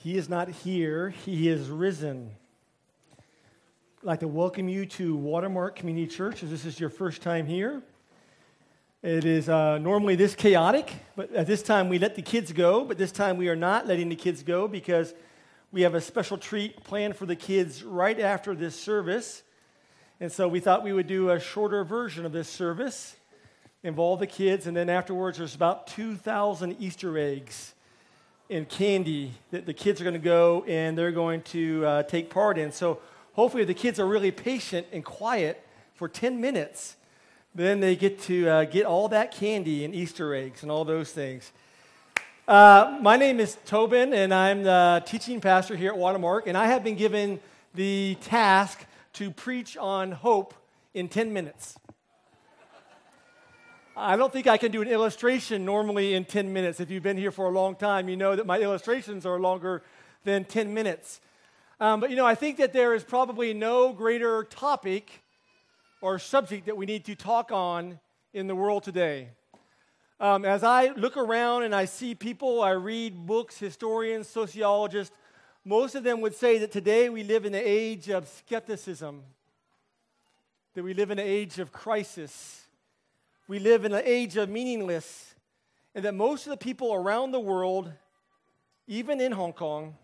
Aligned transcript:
He 0.00 0.16
is 0.16 0.28
not 0.28 0.48
here, 0.48 1.10
he 1.10 1.48
is 1.48 1.68
risen. 1.68 2.30
I'd 3.18 4.04
like 4.04 4.20
to 4.20 4.28
welcome 4.28 4.68
you 4.68 4.86
to 4.86 5.16
Watermark 5.16 5.74
Community 5.74 6.06
Church 6.06 6.44
as 6.44 6.50
this 6.50 6.64
is 6.64 6.78
your 6.78 6.88
first 6.88 7.20
time 7.20 7.46
here. 7.46 7.82
It 9.02 9.24
is 9.24 9.48
uh, 9.48 9.78
normally 9.78 10.14
this 10.14 10.36
chaotic, 10.36 10.92
but 11.16 11.34
at 11.34 11.48
this 11.48 11.64
time 11.64 11.88
we 11.88 11.98
let 11.98 12.14
the 12.14 12.22
kids 12.22 12.52
go, 12.52 12.84
but 12.84 12.96
this 12.96 13.10
time 13.10 13.38
we 13.38 13.48
are 13.48 13.56
not 13.56 13.88
letting 13.88 14.08
the 14.08 14.14
kids 14.14 14.44
go 14.44 14.68
because 14.68 15.14
we 15.72 15.82
have 15.82 15.96
a 15.96 16.00
special 16.00 16.38
treat 16.38 16.84
planned 16.84 17.16
for 17.16 17.26
the 17.26 17.34
kids 17.34 17.82
right 17.82 18.20
after 18.20 18.54
this 18.54 18.78
service. 18.78 19.42
And 20.20 20.30
so 20.30 20.46
we 20.46 20.60
thought 20.60 20.84
we 20.84 20.92
would 20.92 21.08
do 21.08 21.30
a 21.30 21.40
shorter 21.40 21.82
version 21.82 22.24
of 22.24 22.30
this 22.30 22.48
service, 22.48 23.16
involve 23.82 24.20
the 24.20 24.28
kids, 24.28 24.68
and 24.68 24.76
then 24.76 24.90
afterwards 24.90 25.38
there's 25.38 25.56
about 25.56 25.88
2,000 25.88 26.76
Easter 26.78 27.18
eggs 27.18 27.74
and 28.50 28.68
candy 28.68 29.32
that 29.50 29.66
the 29.66 29.74
kids 29.74 30.00
are 30.00 30.04
going 30.04 30.14
to 30.14 30.20
go 30.20 30.64
and 30.66 30.96
they're 30.96 31.12
going 31.12 31.42
to 31.42 31.84
uh, 31.84 32.02
take 32.04 32.30
part 32.30 32.56
in. 32.58 32.72
So 32.72 33.00
hopefully 33.34 33.64
the 33.64 33.74
kids 33.74 34.00
are 34.00 34.06
really 34.06 34.30
patient 34.30 34.86
and 34.92 35.04
quiet 35.04 35.64
for 35.94 36.08
10 36.08 36.40
minutes. 36.40 36.96
Then 37.54 37.80
they 37.80 37.96
get 37.96 38.20
to 38.22 38.48
uh, 38.48 38.64
get 38.64 38.86
all 38.86 39.08
that 39.08 39.32
candy 39.32 39.84
and 39.84 39.94
Easter 39.94 40.34
eggs 40.34 40.62
and 40.62 40.70
all 40.70 40.84
those 40.84 41.12
things. 41.12 41.52
Uh, 42.46 42.98
my 43.02 43.16
name 43.16 43.40
is 43.40 43.58
Tobin, 43.66 44.14
and 44.14 44.32
I'm 44.32 44.62
the 44.62 45.02
teaching 45.04 45.40
pastor 45.40 45.76
here 45.76 45.90
at 45.90 45.98
Watermark, 45.98 46.46
and 46.46 46.56
I 46.56 46.66
have 46.66 46.82
been 46.82 46.96
given 46.96 47.40
the 47.74 48.16
task 48.22 48.86
to 49.14 49.30
preach 49.30 49.76
on 49.76 50.12
hope 50.12 50.54
in 50.94 51.08
10 51.08 51.32
minutes. 51.32 51.77
I 54.00 54.16
don't 54.16 54.32
think 54.32 54.46
I 54.46 54.58
can 54.58 54.70
do 54.70 54.80
an 54.80 54.86
illustration 54.86 55.64
normally 55.64 56.14
in 56.14 56.24
10 56.24 56.52
minutes. 56.52 56.78
If 56.78 56.88
you've 56.88 57.02
been 57.02 57.16
here 57.16 57.32
for 57.32 57.46
a 57.46 57.50
long 57.50 57.74
time, 57.74 58.08
you 58.08 58.16
know 58.16 58.36
that 58.36 58.46
my 58.46 58.60
illustrations 58.60 59.26
are 59.26 59.40
longer 59.40 59.82
than 60.22 60.44
10 60.44 60.72
minutes. 60.72 61.20
Um, 61.80 61.98
but 61.98 62.08
you 62.08 62.14
know, 62.14 62.24
I 62.24 62.36
think 62.36 62.58
that 62.58 62.72
there 62.72 62.94
is 62.94 63.02
probably 63.02 63.52
no 63.52 63.92
greater 63.92 64.44
topic 64.44 65.24
or 66.00 66.20
subject 66.20 66.66
that 66.66 66.76
we 66.76 66.86
need 66.86 67.06
to 67.06 67.16
talk 67.16 67.50
on 67.50 67.98
in 68.32 68.46
the 68.46 68.54
world 68.54 68.84
today. 68.84 69.30
Um, 70.20 70.44
as 70.44 70.62
I 70.62 70.90
look 70.90 71.16
around 71.16 71.64
and 71.64 71.74
I 71.74 71.86
see 71.86 72.14
people, 72.14 72.62
I 72.62 72.70
read 72.70 73.26
books, 73.26 73.58
historians, 73.58 74.28
sociologists, 74.28 75.12
most 75.64 75.96
of 75.96 76.04
them 76.04 76.20
would 76.20 76.36
say 76.36 76.58
that 76.58 76.70
today 76.70 77.08
we 77.08 77.24
live 77.24 77.44
in 77.44 77.50
the 77.50 77.68
age 77.68 78.10
of 78.10 78.28
skepticism, 78.28 79.24
that 80.74 80.84
we 80.84 80.94
live 80.94 81.10
in 81.10 81.18
an 81.18 81.26
age 81.26 81.58
of 81.58 81.72
crisis 81.72 82.67
we 83.48 83.58
live 83.58 83.86
in 83.86 83.94
an 83.94 84.02
age 84.04 84.36
of 84.36 84.50
meaningless, 84.50 85.34
and 85.94 86.04
that 86.04 86.14
most 86.14 86.46
of 86.46 86.50
the 86.50 86.56
people 86.58 86.92
around 86.92 87.32
the 87.32 87.40
world, 87.40 87.90
even 88.86 89.22
in 89.22 89.32
Hong 89.32 89.54
Kong, 89.54 89.96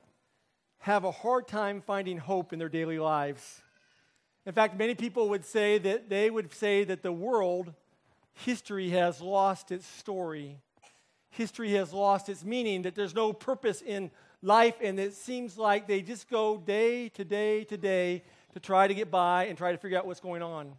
have 0.78 1.04
a 1.04 1.10
hard 1.10 1.46
time 1.46 1.82
finding 1.82 2.16
hope 2.16 2.54
in 2.54 2.58
their 2.58 2.70
daily 2.70 2.98
lives. 2.98 3.62
In 4.46 4.52
fact, 4.52 4.78
many 4.78 4.94
people 4.94 5.28
would 5.28 5.44
say 5.44 5.76
that 5.76 6.08
they 6.08 6.30
would 6.30 6.54
say 6.54 6.84
that 6.84 7.02
the 7.02 7.12
world, 7.12 7.74
history 8.32 8.90
has 8.90 9.20
lost 9.20 9.70
its 9.70 9.86
story. 9.86 10.58
History 11.28 11.72
has 11.72 11.92
lost 11.92 12.30
its 12.30 12.44
meaning, 12.44 12.82
that 12.82 12.94
there's 12.94 13.14
no 13.14 13.34
purpose 13.34 13.82
in 13.82 14.10
life, 14.40 14.76
and 14.82 14.98
it 14.98 15.12
seems 15.12 15.58
like 15.58 15.86
they 15.86 16.00
just 16.00 16.30
go 16.30 16.56
day 16.56 17.10
to 17.10 17.24
day 17.24 17.64
to 17.64 17.76
day 17.76 18.22
to 18.54 18.60
try 18.60 18.88
to 18.88 18.94
get 18.94 19.10
by 19.10 19.46
and 19.46 19.58
try 19.58 19.72
to 19.72 19.78
figure 19.78 19.98
out 19.98 20.06
what's 20.06 20.20
going 20.20 20.42
on. 20.42 20.72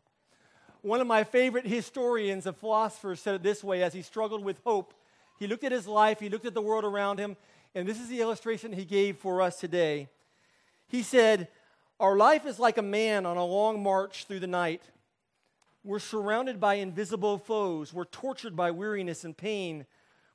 One 0.85 1.01
of 1.01 1.07
my 1.07 1.23
favorite 1.23 1.65
historians 1.65 2.45
and 2.45 2.55
philosophers 2.55 3.19
said 3.19 3.33
it 3.33 3.41
this 3.41 3.63
way 3.63 3.81
as 3.81 3.91
he 3.91 4.03
struggled 4.03 4.45
with 4.45 4.61
hope. 4.63 4.93
He 5.39 5.47
looked 5.47 5.63
at 5.63 5.71
his 5.71 5.87
life, 5.87 6.19
he 6.19 6.29
looked 6.29 6.45
at 6.45 6.53
the 6.53 6.61
world 6.61 6.85
around 6.85 7.17
him, 7.17 7.37
and 7.73 7.87
this 7.87 7.99
is 7.99 8.07
the 8.07 8.21
illustration 8.21 8.71
he 8.71 8.85
gave 8.85 9.17
for 9.17 9.41
us 9.41 9.59
today. 9.59 10.09
He 10.87 11.01
said, 11.01 11.47
Our 11.99 12.15
life 12.15 12.45
is 12.45 12.59
like 12.59 12.77
a 12.77 12.83
man 12.83 13.25
on 13.25 13.35
a 13.35 13.43
long 13.43 13.81
march 13.81 14.25
through 14.25 14.41
the 14.41 14.45
night. 14.45 14.83
We're 15.83 15.97
surrounded 15.97 16.59
by 16.59 16.75
invisible 16.75 17.39
foes. 17.39 17.91
We're 17.91 18.05
tortured 18.05 18.55
by 18.55 18.69
weariness 18.69 19.23
and 19.23 19.35
pain. 19.35 19.87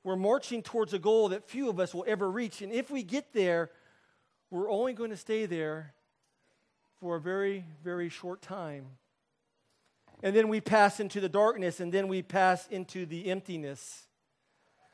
We're 0.02 0.16
marching 0.16 0.64
towards 0.64 0.92
a 0.92 0.98
goal 0.98 1.28
that 1.28 1.48
few 1.48 1.68
of 1.68 1.78
us 1.78 1.94
will 1.94 2.04
ever 2.08 2.28
reach. 2.28 2.60
And 2.60 2.72
if 2.72 2.90
we 2.90 3.04
get 3.04 3.32
there, 3.32 3.70
we're 4.50 4.68
only 4.68 4.94
going 4.94 5.10
to 5.10 5.16
stay 5.16 5.46
there 5.46 5.94
for 6.98 7.14
a 7.14 7.20
very, 7.20 7.66
very 7.84 8.08
short 8.08 8.42
time 8.42 8.86
and 10.22 10.34
then 10.34 10.48
we 10.48 10.60
pass 10.60 11.00
into 11.00 11.20
the 11.20 11.28
darkness, 11.28 11.80
and 11.80 11.92
then 11.92 12.08
we 12.08 12.22
pass 12.22 12.66
into 12.68 13.06
the 13.06 13.30
emptiness. 13.30 14.06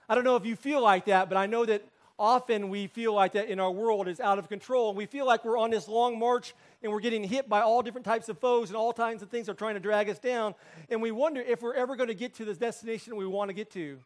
I 0.09 0.15
don't 0.15 0.25
know 0.25 0.37
if 0.37 0.47
you 0.47 0.57
feel 0.57 0.81
like 0.81 1.07
that, 1.07 1.29
but 1.29 1.37
I 1.37 1.47
know 1.47 1.65
that 1.67 1.83
often 2.19 2.69
we 2.69 2.87
feel 2.87 3.13
like 3.13 3.33
that 3.33 3.49
in 3.49 3.61
our 3.61 3.71
world 3.71 4.09
is 4.09 4.21
out 4.21 4.39
of 4.39 4.49
control, 4.49 4.89
and 4.89 4.97
we 4.97 5.07
feel 5.07 5.27
like 5.27 5.45
we're 5.45 5.59
on 5.59 5.71
this 5.71 5.89
long 5.89 6.19
march 6.19 6.55
and 6.83 6.93
we're 6.93 7.01
getting 7.01 7.25
hit 7.25 7.49
by 7.49 7.61
all 7.61 7.83
different 7.83 8.05
types 8.05 8.29
of 8.29 8.39
foes 8.39 8.71
and 8.71 8.77
all 8.77 8.93
kinds 8.93 9.23
of 9.23 9.29
things 9.29 9.49
are 9.49 9.55
trying 9.55 9.75
to 9.75 9.81
drag 9.81 10.09
us 10.09 10.19
down, 10.19 10.55
and 10.89 11.03
we 11.03 11.11
wonder 11.11 11.41
if 11.41 11.61
we're 11.61 11.75
ever 11.75 11.97
going 11.97 12.09
to 12.09 12.15
get 12.15 12.35
to 12.35 12.45
this 12.45 12.59
destination 12.59 13.17
we 13.17 13.27
want 13.27 13.49
to 13.49 13.55
get 13.55 13.71
to. 13.73 13.99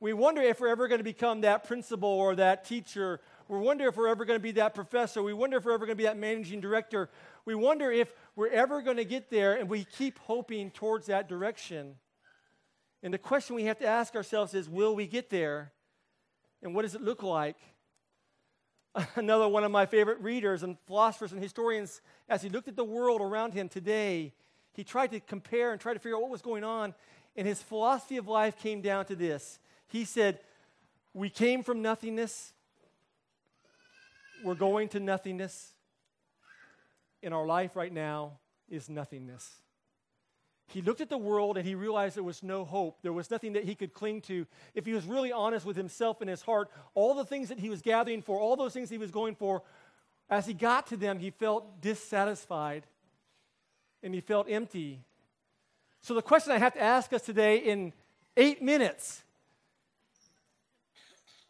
We 0.00 0.14
wonder 0.14 0.40
if 0.40 0.60
we're 0.60 0.68
ever 0.68 0.88
going 0.88 1.00
to 1.00 1.04
become 1.04 1.42
that 1.42 1.64
principal 1.64 2.08
or 2.08 2.34
that 2.36 2.64
teacher. 2.64 3.20
We 3.50 3.58
wonder 3.58 3.88
if 3.88 3.96
we're 3.96 4.06
ever 4.06 4.24
going 4.24 4.38
to 4.38 4.42
be 4.42 4.52
that 4.52 4.76
professor. 4.76 5.24
We 5.24 5.34
wonder 5.34 5.56
if 5.56 5.64
we're 5.64 5.72
ever 5.72 5.84
going 5.84 5.96
to 5.96 6.00
be 6.00 6.04
that 6.04 6.16
managing 6.16 6.60
director. 6.60 7.10
We 7.44 7.56
wonder 7.56 7.90
if 7.90 8.14
we're 8.36 8.46
ever 8.46 8.80
going 8.80 8.98
to 8.98 9.04
get 9.04 9.28
there, 9.28 9.54
and 9.56 9.68
we 9.68 9.82
keep 9.82 10.20
hoping 10.20 10.70
towards 10.70 11.06
that 11.06 11.28
direction. 11.28 11.96
And 13.02 13.12
the 13.12 13.18
question 13.18 13.56
we 13.56 13.64
have 13.64 13.80
to 13.80 13.86
ask 13.88 14.14
ourselves 14.14 14.54
is 14.54 14.68
will 14.68 14.94
we 14.94 15.08
get 15.08 15.30
there? 15.30 15.72
And 16.62 16.76
what 16.76 16.82
does 16.82 16.94
it 16.94 17.02
look 17.02 17.24
like? 17.24 17.56
Another 19.16 19.48
one 19.48 19.64
of 19.64 19.72
my 19.72 19.84
favorite 19.84 20.20
readers 20.20 20.62
and 20.62 20.76
philosophers 20.86 21.32
and 21.32 21.42
historians, 21.42 22.02
as 22.28 22.42
he 22.42 22.48
looked 22.48 22.68
at 22.68 22.76
the 22.76 22.84
world 22.84 23.20
around 23.20 23.52
him 23.52 23.68
today, 23.68 24.32
he 24.74 24.84
tried 24.84 25.10
to 25.10 25.18
compare 25.18 25.72
and 25.72 25.80
try 25.80 25.92
to 25.92 25.98
figure 25.98 26.14
out 26.14 26.22
what 26.22 26.30
was 26.30 26.42
going 26.42 26.62
on. 26.62 26.94
And 27.34 27.48
his 27.48 27.60
philosophy 27.60 28.16
of 28.16 28.28
life 28.28 28.60
came 28.60 28.80
down 28.80 29.06
to 29.06 29.16
this 29.16 29.58
He 29.88 30.04
said, 30.04 30.38
We 31.12 31.30
came 31.30 31.64
from 31.64 31.82
nothingness, 31.82 32.52
we're 34.44 34.54
going 34.54 34.88
to 34.90 35.00
nothingness, 35.00 35.72
in 37.22 37.32
our 37.32 37.46
life 37.46 37.76
right 37.76 37.92
now 37.92 38.38
is 38.68 38.88
nothingness. 38.88 39.48
He 40.68 40.82
looked 40.82 41.00
at 41.00 41.08
the 41.08 41.18
world 41.18 41.56
and 41.56 41.66
he 41.66 41.74
realized 41.74 42.16
there 42.16 42.22
was 42.22 42.42
no 42.42 42.64
hope. 42.64 42.98
There 43.02 43.12
was 43.12 43.30
nothing 43.30 43.54
that 43.54 43.64
he 43.64 43.74
could 43.74 43.92
cling 43.92 44.20
to. 44.22 44.46
If 44.74 44.86
he 44.86 44.92
was 44.92 45.04
really 45.04 45.32
honest 45.32 45.66
with 45.66 45.76
himself 45.76 46.20
and 46.20 46.30
his 46.30 46.42
heart, 46.42 46.70
all 46.94 47.14
the 47.14 47.24
things 47.24 47.48
that 47.48 47.58
he 47.58 47.68
was 47.68 47.82
gathering 47.82 48.22
for, 48.22 48.38
all 48.38 48.56
those 48.56 48.72
things 48.72 48.88
he 48.88 48.98
was 48.98 49.10
going 49.10 49.34
for, 49.34 49.62
as 50.28 50.46
he 50.46 50.54
got 50.54 50.86
to 50.88 50.96
them, 50.96 51.18
he 51.18 51.30
felt 51.30 51.80
dissatisfied 51.80 52.86
and 54.02 54.14
he 54.14 54.20
felt 54.20 54.48
empty. 54.48 55.00
So, 56.02 56.14
the 56.14 56.22
question 56.22 56.52
I 56.52 56.58
have 56.58 56.74
to 56.74 56.80
ask 56.80 57.12
us 57.12 57.22
today 57.22 57.58
in 57.58 57.92
eight 58.36 58.62
minutes 58.62 59.22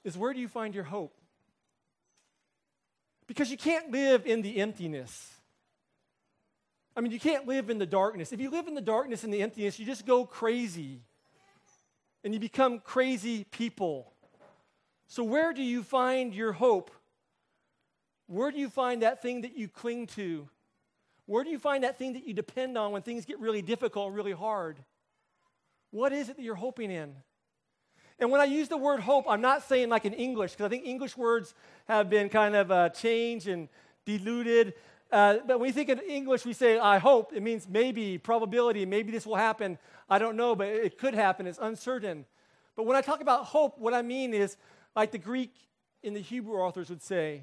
is 0.02 0.16
where 0.16 0.32
do 0.32 0.40
you 0.40 0.48
find 0.48 0.74
your 0.74 0.84
hope? 0.84 1.19
Because 3.30 3.48
you 3.48 3.56
can't 3.56 3.92
live 3.92 4.26
in 4.26 4.42
the 4.42 4.56
emptiness. 4.56 5.32
I 6.96 7.00
mean, 7.00 7.12
you 7.12 7.20
can't 7.20 7.46
live 7.46 7.70
in 7.70 7.78
the 7.78 7.86
darkness. 7.86 8.32
If 8.32 8.40
you 8.40 8.50
live 8.50 8.66
in 8.66 8.74
the 8.74 8.80
darkness 8.80 9.22
and 9.22 9.32
the 9.32 9.40
emptiness, 9.40 9.78
you 9.78 9.86
just 9.86 10.04
go 10.04 10.24
crazy 10.24 11.02
and 12.24 12.34
you 12.34 12.40
become 12.40 12.80
crazy 12.80 13.44
people. 13.52 14.12
So, 15.06 15.22
where 15.22 15.52
do 15.52 15.62
you 15.62 15.84
find 15.84 16.34
your 16.34 16.50
hope? 16.50 16.90
Where 18.26 18.50
do 18.50 18.58
you 18.58 18.68
find 18.68 19.02
that 19.02 19.22
thing 19.22 19.42
that 19.42 19.56
you 19.56 19.68
cling 19.68 20.08
to? 20.08 20.48
Where 21.26 21.44
do 21.44 21.50
you 21.50 21.58
find 21.60 21.84
that 21.84 21.98
thing 21.98 22.14
that 22.14 22.26
you 22.26 22.34
depend 22.34 22.76
on 22.76 22.90
when 22.90 23.02
things 23.02 23.26
get 23.26 23.38
really 23.38 23.62
difficult 23.62 24.12
really 24.12 24.32
hard? 24.32 24.76
What 25.92 26.12
is 26.12 26.30
it 26.30 26.36
that 26.36 26.42
you're 26.42 26.56
hoping 26.56 26.90
in? 26.90 27.14
And 28.20 28.30
when 28.30 28.40
I 28.40 28.44
use 28.44 28.68
the 28.68 28.76
word 28.76 29.00
hope, 29.00 29.24
I'm 29.28 29.40
not 29.40 29.66
saying 29.66 29.88
like 29.88 30.04
in 30.04 30.12
English, 30.12 30.52
because 30.52 30.66
I 30.66 30.68
think 30.68 30.84
English 30.86 31.16
words 31.16 31.54
have 31.88 32.10
been 32.10 32.28
kind 32.28 32.54
of 32.54 32.70
uh, 32.70 32.90
changed 32.90 33.48
and 33.48 33.68
diluted. 34.04 34.74
Uh, 35.10 35.38
but 35.46 35.58
when 35.58 35.68
we 35.68 35.72
think 35.72 35.88
in 35.88 35.98
English, 36.00 36.44
we 36.44 36.52
say, 36.52 36.78
I 36.78 36.98
hope. 36.98 37.32
It 37.34 37.42
means 37.42 37.66
maybe, 37.66 38.18
probability, 38.18 38.84
maybe 38.84 39.10
this 39.10 39.26
will 39.26 39.36
happen. 39.36 39.78
I 40.08 40.18
don't 40.18 40.36
know, 40.36 40.54
but 40.54 40.68
it 40.68 40.98
could 40.98 41.14
happen. 41.14 41.46
It's 41.46 41.58
uncertain. 41.60 42.26
But 42.76 42.84
when 42.84 42.96
I 42.96 43.00
talk 43.00 43.22
about 43.22 43.46
hope, 43.46 43.78
what 43.78 43.94
I 43.94 44.02
mean 44.02 44.34
is 44.34 44.56
like 44.94 45.12
the 45.12 45.18
Greek 45.18 45.54
and 46.04 46.14
the 46.14 46.20
Hebrew 46.20 46.56
authors 46.56 46.90
would 46.90 47.02
say. 47.02 47.42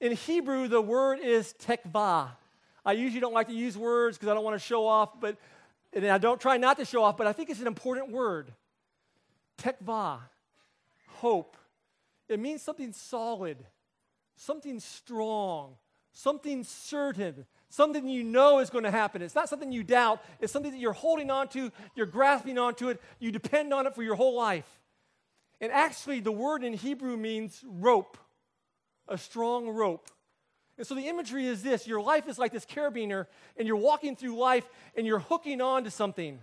In 0.00 0.12
Hebrew, 0.12 0.68
the 0.68 0.80
word 0.80 1.20
is 1.20 1.54
tekva. 1.54 2.28
I 2.84 2.92
usually 2.92 3.20
don't 3.20 3.34
like 3.34 3.48
to 3.48 3.54
use 3.54 3.76
words 3.76 4.16
because 4.16 4.30
I 4.30 4.34
don't 4.34 4.44
want 4.44 4.54
to 4.54 4.64
show 4.64 4.86
off, 4.86 5.18
but 5.18 5.36
and 5.92 6.06
I 6.06 6.18
don't 6.18 6.40
try 6.40 6.58
not 6.58 6.76
to 6.76 6.84
show 6.84 7.02
off, 7.02 7.16
but 7.16 7.26
I 7.26 7.32
think 7.32 7.48
it's 7.48 7.60
an 7.60 7.66
important 7.66 8.10
word. 8.10 8.52
Tekvah, 9.58 10.20
hope. 11.16 11.56
It 12.28 12.38
means 12.38 12.62
something 12.62 12.92
solid, 12.92 13.58
something 14.36 14.80
strong, 14.80 15.76
something 16.12 16.64
certain, 16.64 17.46
something 17.68 18.08
you 18.08 18.22
know 18.22 18.60
is 18.60 18.70
going 18.70 18.84
to 18.84 18.90
happen. 18.90 19.22
It's 19.22 19.34
not 19.34 19.48
something 19.48 19.72
you 19.72 19.82
doubt, 19.82 20.22
it's 20.40 20.52
something 20.52 20.72
that 20.72 20.78
you're 20.78 20.92
holding 20.92 21.30
on 21.30 21.48
to, 21.48 21.72
you're 21.94 22.06
grasping 22.06 22.58
onto 22.58 22.88
it, 22.88 23.00
you 23.18 23.32
depend 23.32 23.74
on 23.74 23.86
it 23.86 23.94
for 23.94 24.02
your 24.02 24.14
whole 24.14 24.36
life. 24.36 24.68
And 25.60 25.72
actually, 25.72 26.20
the 26.20 26.32
word 26.32 26.62
in 26.62 26.72
Hebrew 26.72 27.16
means 27.16 27.64
rope. 27.66 28.16
a 29.08 29.18
strong 29.18 29.68
rope. 29.70 30.08
And 30.76 30.86
so 30.86 30.94
the 30.94 31.08
imagery 31.08 31.46
is 31.46 31.62
this 31.62 31.86
your 31.86 32.00
life 32.00 32.28
is 32.28 32.38
like 32.38 32.52
this 32.52 32.64
carabiner, 32.64 33.26
and 33.56 33.66
you're 33.66 33.76
walking 33.76 34.14
through 34.14 34.36
life 34.36 34.68
and 34.96 35.06
you're 35.06 35.18
hooking 35.18 35.60
on 35.60 35.84
to 35.84 35.90
something. 35.90 36.40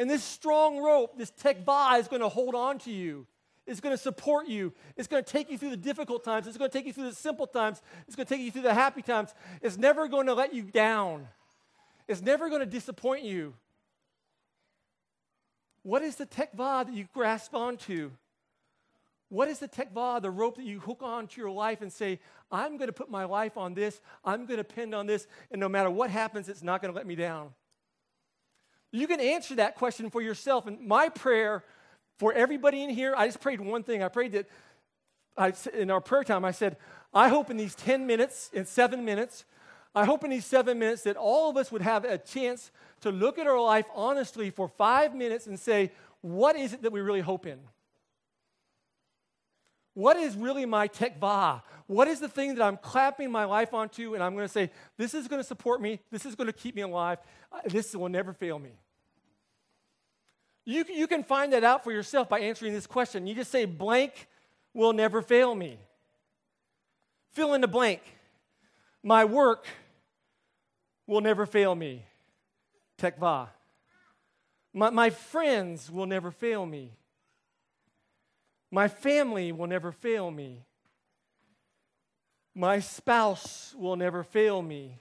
And 0.00 0.08
this 0.08 0.24
strong 0.24 0.78
rope, 0.78 1.18
this 1.18 1.30
tekvah, 1.30 2.00
is 2.00 2.08
going 2.08 2.22
to 2.22 2.30
hold 2.30 2.54
on 2.54 2.78
to 2.80 2.90
you. 2.90 3.26
It's 3.66 3.80
going 3.80 3.94
to 3.94 4.02
support 4.02 4.48
you. 4.48 4.72
It's 4.96 5.06
going 5.06 5.22
to 5.22 5.30
take 5.30 5.50
you 5.50 5.58
through 5.58 5.68
the 5.68 5.76
difficult 5.76 6.24
times. 6.24 6.46
It's 6.46 6.56
going 6.56 6.70
to 6.70 6.78
take 6.78 6.86
you 6.86 6.94
through 6.94 7.10
the 7.10 7.14
simple 7.14 7.46
times. 7.46 7.82
It's 8.06 8.16
going 8.16 8.26
to 8.26 8.34
take 8.34 8.42
you 8.42 8.50
through 8.50 8.62
the 8.62 8.72
happy 8.72 9.02
times. 9.02 9.34
It's 9.60 9.76
never 9.76 10.08
going 10.08 10.24
to 10.24 10.32
let 10.32 10.54
you 10.54 10.62
down. 10.62 11.28
It's 12.08 12.22
never 12.22 12.48
going 12.48 12.60
to 12.60 12.66
disappoint 12.66 13.24
you. 13.24 13.52
What 15.82 16.00
is 16.00 16.16
the 16.16 16.24
tekvah 16.24 16.86
that 16.86 16.94
you 16.94 17.06
grasp 17.12 17.54
onto? 17.54 18.12
What 19.28 19.48
is 19.48 19.58
the 19.58 19.68
tekvah, 19.68 20.22
the 20.22 20.30
rope 20.30 20.56
that 20.56 20.64
you 20.64 20.80
hook 20.80 21.02
onto 21.02 21.42
your 21.42 21.50
life 21.50 21.82
and 21.82 21.92
say, 21.92 22.20
I'm 22.50 22.78
going 22.78 22.88
to 22.88 22.94
put 22.94 23.10
my 23.10 23.26
life 23.26 23.58
on 23.58 23.74
this, 23.74 24.00
I'm 24.24 24.46
going 24.46 24.56
to 24.56 24.64
depend 24.64 24.94
on 24.94 25.04
this, 25.06 25.26
and 25.50 25.60
no 25.60 25.68
matter 25.68 25.90
what 25.90 26.08
happens, 26.08 26.48
it's 26.48 26.62
not 26.62 26.80
going 26.80 26.90
to 26.90 26.96
let 26.96 27.06
me 27.06 27.16
down? 27.16 27.50
You 28.92 29.06
can 29.06 29.20
answer 29.20 29.54
that 29.56 29.76
question 29.76 30.10
for 30.10 30.20
yourself. 30.20 30.66
And 30.66 30.86
my 30.86 31.08
prayer 31.08 31.64
for 32.18 32.32
everybody 32.32 32.82
in 32.82 32.90
here, 32.90 33.14
I 33.16 33.26
just 33.26 33.40
prayed 33.40 33.60
one 33.60 33.82
thing. 33.82 34.02
I 34.02 34.08
prayed 34.08 34.32
that 34.32 34.48
I, 35.36 35.52
in 35.72 35.90
our 35.90 36.00
prayer 36.00 36.24
time, 36.24 36.44
I 36.44 36.50
said, 36.50 36.76
I 37.14 37.28
hope 37.28 37.50
in 37.50 37.56
these 37.56 37.74
10 37.74 38.06
minutes, 38.06 38.50
in 38.52 38.66
seven 38.66 39.04
minutes, 39.04 39.44
I 39.94 40.04
hope 40.04 40.22
in 40.22 40.30
these 40.30 40.44
seven 40.44 40.78
minutes 40.78 41.02
that 41.02 41.16
all 41.16 41.50
of 41.50 41.56
us 41.56 41.72
would 41.72 41.82
have 41.82 42.04
a 42.04 42.18
chance 42.18 42.70
to 43.00 43.10
look 43.10 43.38
at 43.38 43.46
our 43.46 43.60
life 43.60 43.86
honestly 43.94 44.50
for 44.50 44.68
five 44.68 45.14
minutes 45.14 45.46
and 45.46 45.58
say, 45.58 45.92
what 46.20 46.56
is 46.56 46.72
it 46.72 46.82
that 46.82 46.92
we 46.92 47.00
really 47.00 47.20
hope 47.20 47.46
in? 47.46 47.58
What 49.94 50.16
is 50.16 50.36
really 50.36 50.66
my 50.66 50.88
tekvah? 50.88 51.62
What 51.86 52.06
is 52.06 52.20
the 52.20 52.28
thing 52.28 52.54
that 52.54 52.64
I'm 52.64 52.76
clapping 52.76 53.30
my 53.30 53.44
life 53.44 53.74
onto 53.74 54.14
and 54.14 54.22
I'm 54.22 54.34
going 54.34 54.46
to 54.46 54.52
say, 54.52 54.70
this 54.96 55.14
is 55.14 55.26
going 55.26 55.40
to 55.40 55.46
support 55.46 55.80
me, 55.80 56.00
this 56.10 56.24
is 56.24 56.34
going 56.34 56.46
to 56.46 56.52
keep 56.52 56.76
me 56.76 56.82
alive, 56.82 57.18
uh, 57.52 57.58
this 57.66 57.94
will 57.94 58.08
never 58.08 58.32
fail 58.32 58.58
me? 58.58 58.70
You, 60.64 60.84
you 60.88 61.06
can 61.06 61.24
find 61.24 61.52
that 61.52 61.64
out 61.64 61.82
for 61.82 61.90
yourself 61.90 62.28
by 62.28 62.40
answering 62.40 62.72
this 62.72 62.86
question. 62.86 63.26
You 63.26 63.34
just 63.34 63.50
say, 63.50 63.64
blank 63.64 64.28
will 64.72 64.92
never 64.92 65.20
fail 65.22 65.54
me. 65.54 65.78
Fill 67.32 67.54
in 67.54 67.60
the 67.60 67.68
blank. 67.68 68.02
My 69.02 69.24
work 69.24 69.66
will 71.06 71.20
never 71.20 71.46
fail 71.46 71.74
me. 71.74 72.04
Tekvah. 72.98 73.48
My, 74.72 74.90
my 74.90 75.10
friends 75.10 75.90
will 75.90 76.06
never 76.06 76.30
fail 76.30 76.64
me. 76.64 76.92
My 78.70 78.88
family 78.88 79.52
will 79.52 79.66
never 79.66 79.92
fail 79.92 80.30
me. 80.30 80.64
My 82.54 82.80
spouse 82.80 83.74
will 83.78 83.96
never 83.96 84.22
fail 84.22 84.62
me. 84.62 84.98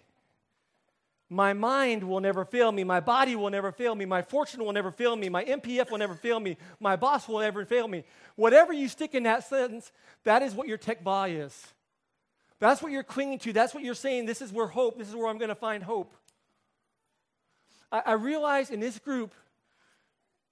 My 1.32 1.54
mind 1.54 2.04
will 2.04 2.20
never 2.20 2.44
fail 2.44 2.72
me. 2.72 2.84
My 2.84 3.00
body 3.00 3.36
will 3.36 3.52
never 3.52 3.72
fail 3.72 3.94
me. 3.94 4.06
My 4.06 4.24
fortune 4.24 4.64
will 4.66 4.74
never 4.74 4.92
fail 4.92 5.16
me. 5.16 5.30
My 5.30 5.44
MPF 5.46 5.92
will 5.92 6.00
never 6.00 6.16
fail 6.16 6.40
me. 6.40 6.58
My 6.80 6.96
boss 6.96 7.28
will 7.28 7.40
never 7.40 7.66
fail 7.66 7.88
me. 7.88 8.04
Whatever 8.36 8.74
you 8.74 8.88
stick 8.88 9.14
in 9.14 9.24
that 9.24 9.44
sentence, 9.48 9.92
that 10.24 10.42
is 10.42 10.56
what 10.56 10.68
your 10.68 10.80
tekvah 10.80 11.46
is. 11.46 11.68
That's 12.60 12.82
what 12.82 12.92
you're 12.92 13.04
clinging 13.04 13.40
to. 13.40 13.54
That's 13.54 13.76
what 13.76 13.84
you're 13.84 13.94
saying. 13.94 14.26
This 14.26 14.42
is 14.42 14.52
where 14.52 14.68
hope, 14.68 14.98
this 14.98 15.08
is 15.08 15.16
where 15.16 15.28
I'm 15.28 15.38
going 15.38 15.50
to 15.50 15.56
find 15.56 15.84
hope. 15.84 16.14
I, 17.92 18.02
I 18.08 18.14
realize 18.14 18.72
in 18.72 18.80
this 18.80 18.98
group, 18.98 19.34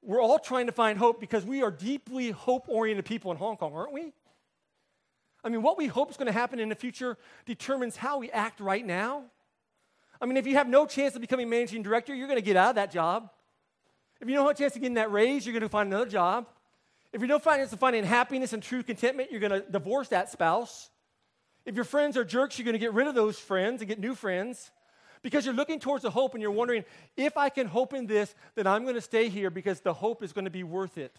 we're 0.08 0.22
all 0.22 0.40
trying 0.40 0.68
to 0.68 0.72
find 0.72 0.98
hope 0.98 1.20
because 1.20 1.46
we 1.46 1.62
are 1.62 1.70
deeply 1.70 2.32
hope 2.32 2.70
oriented 2.70 3.04
people 3.04 3.30
in 3.30 3.38
Hong 3.38 3.58
Kong, 3.58 3.74
aren't 3.76 3.92
we? 3.92 4.14
I 5.44 5.50
mean, 5.50 5.62
what 5.62 5.78
we 5.78 5.88
hope 5.88 6.10
is 6.10 6.16
going 6.16 6.28
to 6.28 6.32
happen 6.32 6.60
in 6.60 6.70
the 6.70 6.76
future 6.76 7.18
determines 7.46 7.98
how 7.98 8.18
we 8.18 8.32
act 8.32 8.62
right 8.62 8.86
now. 8.86 9.26
I 10.22 10.26
mean, 10.26 10.38
if 10.38 10.48
you 10.48 10.56
have 10.56 10.70
no 10.70 10.86
chance 10.86 11.14
of 11.16 11.22
becoming 11.22 11.50
managing 11.50 11.84
director, 11.84 12.16
you're 12.16 12.28
going 12.28 12.40
to 12.40 12.46
get 12.46 12.56
out 12.56 12.70
of 12.70 12.76
that 12.76 12.90
job. 12.90 13.30
If 14.22 14.30
you 14.30 14.36
don't 14.36 14.48
have 14.48 14.56
a 14.56 14.58
chance 14.58 14.76
of 14.76 14.82
getting 14.82 14.96
that 14.96 15.12
raise, 15.12 15.46
you're 15.46 15.54
going 15.54 15.62
to 15.62 15.70
find 15.70 15.88
another 15.88 16.10
job. 16.10 16.48
If 17.12 17.20
you 17.20 17.28
don't 17.28 17.44
find 17.44 17.60
chance 17.60 17.74
of 17.74 17.80
finding 17.80 18.06
happiness 18.06 18.54
and 18.54 18.64
true 18.64 18.84
contentment, 18.84 19.30
you're 19.30 19.42
going 19.42 19.62
to 19.62 19.70
divorce 19.70 20.08
that 20.08 20.32
spouse. 20.32 20.90
If 21.66 21.76
your 21.76 21.84
friends 21.84 22.16
are 22.16 22.24
jerks, 22.24 22.58
you're 22.58 22.64
going 22.64 22.74
to 22.74 22.80
get 22.80 22.94
rid 22.94 23.08
of 23.08 23.14
those 23.14 23.38
friends 23.38 23.82
and 23.82 23.90
get 23.90 24.00
new 24.00 24.16
friends 24.16 24.72
because 25.22 25.46
you're 25.46 25.56
looking 25.56 25.80
towards 25.80 26.04
the 26.04 26.10
hope 26.10 26.34
and 26.34 26.42
you're 26.42 26.52
wondering 26.52 26.84
if 27.16 27.38
I 27.38 27.50
can 27.50 27.68
hope 27.68 27.94
in 27.94 28.08
this, 28.08 28.34
then 28.56 28.68
I'm 28.68 28.84
going 28.84 28.96
to 28.96 29.02
stay 29.02 29.30
here 29.30 29.50
because 29.50 29.82
the 29.82 29.94
hope 29.94 30.24
is 30.24 30.34
going 30.34 30.46
to 30.46 30.52
be 30.52 30.64
worth 30.64 30.98
it. 30.98 31.16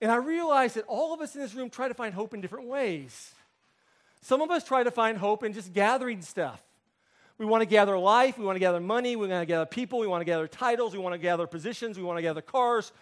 And 0.00 0.10
I 0.10 0.16
realize 0.16 0.74
that 0.74 0.84
all 0.88 1.14
of 1.14 1.20
us 1.20 1.34
in 1.34 1.40
this 1.40 1.54
room 1.54 1.70
try 1.70 1.86
to 1.88 1.94
find 1.94 2.12
hope 2.12 2.34
in 2.34 2.40
different 2.40 2.66
ways. 2.66 3.32
Some 4.20 4.40
of 4.40 4.50
us 4.50 4.64
try 4.64 4.82
to 4.82 4.90
find 4.90 5.16
hope 5.16 5.44
in 5.44 5.52
just 5.52 5.72
gathering 5.72 6.22
stuff. 6.22 6.62
We 7.38 7.46
want 7.46 7.62
to 7.62 7.66
gather 7.66 7.98
life, 7.98 8.38
we 8.38 8.44
want 8.44 8.56
to 8.56 8.60
gather 8.60 8.80
money, 8.80 9.16
we 9.16 9.26
want 9.26 9.42
to 9.42 9.46
gather 9.46 9.66
people, 9.66 9.98
we 9.98 10.06
want 10.06 10.20
to 10.20 10.24
gather 10.24 10.46
titles, 10.46 10.92
we 10.92 10.98
want 10.98 11.14
to 11.14 11.18
gather 11.18 11.46
positions, 11.46 11.96
we 11.96 12.04
want 12.04 12.18
to 12.18 12.22
gather 12.22 12.42
cars, 12.42 12.92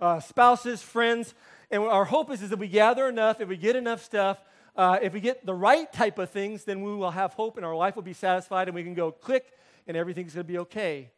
uh, 0.00 0.20
spouses, 0.20 0.82
friends. 0.82 1.34
And 1.70 1.82
our 1.82 2.04
hope 2.04 2.30
is, 2.30 2.42
is 2.42 2.50
if 2.50 2.58
we 2.58 2.68
gather 2.68 3.08
enough, 3.08 3.40
if 3.40 3.48
we 3.48 3.56
get 3.56 3.76
enough 3.76 4.02
stuff, 4.02 4.38
uh, 4.76 4.98
if 5.00 5.12
we 5.12 5.20
get 5.20 5.46
the 5.46 5.54
right 5.54 5.92
type 5.92 6.18
of 6.18 6.30
things, 6.30 6.64
then 6.64 6.82
we 6.82 6.94
will 6.94 7.10
have 7.10 7.34
hope 7.34 7.56
and 7.56 7.64
our 7.64 7.76
life 7.76 7.94
will 7.94 8.02
be 8.02 8.12
satisfied 8.12 8.68
and 8.68 8.74
we 8.74 8.82
can 8.82 8.94
go 8.94 9.12
click 9.12 9.52
and 9.86 9.96
everything's 9.96 10.34
going 10.34 10.46
to 10.46 10.52
be 10.52 10.58
okay. 10.58 11.10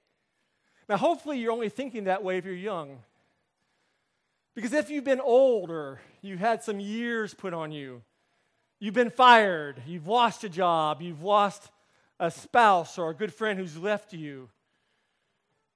Now, 0.89 0.97
hopefully, 0.97 1.39
you're 1.39 1.53
only 1.53 1.69
thinking 1.69 2.05
that 2.05 2.23
way 2.23 2.39
if 2.39 2.45
you're 2.45 2.55
young. 2.55 2.99
Because 4.55 4.73
if 4.73 4.89
you've 4.89 5.05
been 5.05 5.21
older, 5.21 6.01
you've 6.23 6.41
had 6.41 6.63
some 6.63 6.81
years 6.81 7.35
put 7.35 7.53
on 7.53 7.73
you, 7.73 8.03
you've 8.79 8.95
been 8.95 9.11
fired, 9.11 9.83
you've 9.87 10.07
lost 10.07 10.45
a 10.45 10.49
job, 10.49 11.03
you've 11.03 11.23
lost 11.23 11.71
a 12.19 12.31
spouse 12.31 12.99
or 12.99 13.11
a 13.11 13.15
good 13.15 13.35
friend 13.35 13.59
who's 13.59 13.77
left 13.77 14.13
you, 14.13 14.49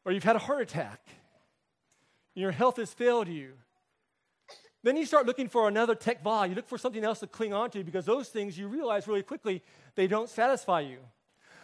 or 0.05 0.13
you've 0.13 0.25
had 0.25 0.37
a 0.37 0.41
heart 0.41 0.63
attack, 0.63 1.07
your 2.35 2.53
health 2.53 2.77
has 2.77 2.93
failed 2.93 3.29
you. 3.29 3.53
Then 4.83 4.97
you 4.97 5.05
start 5.05 5.27
looking 5.27 5.49
for 5.49 5.69
another 5.69 5.95
tekvah. 5.95 6.49
You 6.49 6.55
look 6.55 6.69
for 6.69 6.79
something 6.79 7.05
else 7.05 7.21
to 7.21 7.27
cling 7.27 7.53
on 7.53 7.71
to 7.71 7.85
because 7.85 8.07
those 8.07 8.29
things 8.29 8.59
you 8.59 8.69
realize 8.69 9.07
really 9.07 9.23
quickly 9.23 9.63
they 9.95 10.07
don't 10.07 10.29
satisfy 10.29 10.81
you. 10.81 10.99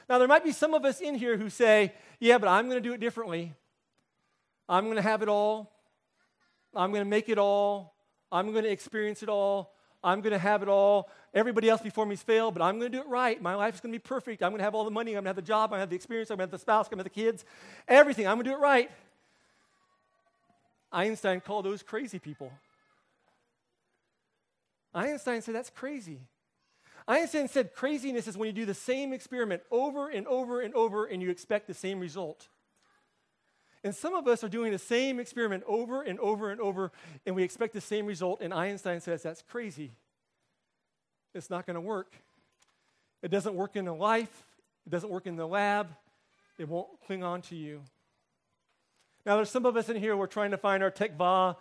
Now, 0.08 0.18
there 0.18 0.28
might 0.28 0.44
be 0.44 0.52
some 0.52 0.74
of 0.74 0.84
us 0.84 1.00
in 1.00 1.14
here 1.14 1.36
who 1.36 1.50
say, 1.50 1.92
Yeah, 2.20 2.38
but 2.38 2.48
I'm 2.48 2.68
going 2.68 2.80
to 2.82 2.88
do 2.88 2.94
it 2.94 3.00
differently. 3.00 3.54
I'm 4.68 4.84
going 4.84 4.96
to 4.96 5.02
have 5.02 5.22
it 5.22 5.28
all. 5.28 5.72
I'm 6.74 6.90
going 6.90 7.04
to 7.04 7.08
make 7.08 7.28
it 7.28 7.38
all. 7.38 7.94
I'm 8.30 8.52
going 8.52 8.64
to 8.64 8.70
experience 8.70 9.22
it 9.22 9.28
all. 9.28 9.72
I'm 10.04 10.20
going 10.20 10.32
to 10.32 10.38
have 10.38 10.62
it 10.62 10.68
all. 10.68 11.10
Everybody 11.34 11.68
else 11.68 11.80
before 11.80 12.06
me's 12.06 12.22
failed, 12.22 12.54
but 12.54 12.62
I'm 12.62 12.78
going 12.78 12.92
to 12.92 12.98
do 12.98 13.02
it 13.02 13.08
right. 13.08 13.40
My 13.40 13.54
life 13.54 13.74
is 13.74 13.80
going 13.80 13.92
to 13.92 13.98
be 13.98 14.02
perfect. 14.02 14.42
I'm 14.42 14.50
going 14.50 14.58
to 14.58 14.64
have 14.64 14.74
all 14.74 14.84
the 14.84 14.90
money. 14.90 15.12
I'm 15.12 15.16
going 15.16 15.24
to 15.24 15.28
have 15.30 15.36
the 15.36 15.42
job. 15.42 15.64
I'm 15.64 15.70
going 15.70 15.78
to 15.78 15.80
have 15.80 15.90
the 15.90 15.96
experience. 15.96 16.30
I'm 16.30 16.36
going 16.36 16.48
to 16.48 16.52
have 16.52 16.60
the 16.60 16.62
spouse. 16.62 16.86
I'm 16.86 16.90
going 16.90 17.04
to 17.04 17.08
have 17.08 17.14
the 17.14 17.22
kids. 17.22 17.44
Everything. 17.88 18.26
I'm 18.26 18.36
going 18.36 18.44
to 18.44 18.50
do 18.50 18.56
it 18.56 18.60
right. 18.60 18.90
Einstein 20.92 21.40
called 21.40 21.64
those 21.64 21.82
crazy 21.82 22.18
people. 22.18 22.52
Einstein 24.96 25.42
said 25.42 25.54
that's 25.54 25.70
crazy. 25.70 26.20
Einstein 27.06 27.48
said 27.48 27.74
craziness 27.74 28.26
is 28.26 28.36
when 28.36 28.46
you 28.48 28.52
do 28.52 28.64
the 28.64 28.74
same 28.74 29.12
experiment 29.12 29.62
over 29.70 30.08
and 30.08 30.26
over 30.26 30.60
and 30.60 30.74
over 30.74 31.04
and 31.04 31.22
you 31.22 31.30
expect 31.30 31.66
the 31.66 31.74
same 31.74 32.00
result. 32.00 32.48
And 33.84 33.94
some 33.94 34.14
of 34.14 34.26
us 34.26 34.42
are 34.42 34.48
doing 34.48 34.72
the 34.72 34.78
same 34.78 35.20
experiment 35.20 35.62
over 35.68 36.02
and 36.02 36.18
over 36.18 36.50
and 36.50 36.60
over 36.60 36.90
and 37.24 37.36
we 37.36 37.44
expect 37.44 37.74
the 37.74 37.80
same 37.80 38.06
result. 38.06 38.40
And 38.40 38.52
Einstein 38.52 39.00
says 39.00 39.22
that's 39.22 39.42
crazy. 39.42 39.92
It's 41.34 41.50
not 41.50 41.66
going 41.66 41.74
to 41.74 41.80
work. 41.80 42.14
It 43.22 43.30
doesn't 43.30 43.54
work 43.54 43.76
in 43.76 43.84
the 43.84 43.94
life, 43.94 44.44
it 44.86 44.90
doesn't 44.90 45.10
work 45.10 45.26
in 45.26 45.36
the 45.36 45.46
lab, 45.46 45.88
it 46.58 46.68
won't 46.68 46.88
cling 47.06 47.22
on 47.22 47.42
to 47.42 47.56
you. 47.56 47.82
Now, 49.24 49.36
there's 49.36 49.50
some 49.50 49.66
of 49.66 49.76
us 49.76 49.88
in 49.88 49.96
here, 49.96 50.16
we're 50.16 50.28
trying 50.28 50.52
to 50.52 50.58
find 50.58 50.82
our 50.82 50.90
tekvah 50.90 51.56